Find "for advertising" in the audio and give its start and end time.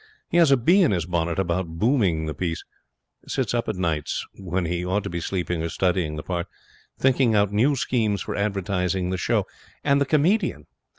8.23-9.11